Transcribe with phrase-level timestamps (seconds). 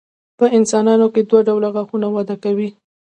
[0.39, 2.69] په انسانانو کې دوه ډوله غاښونه وده کوي.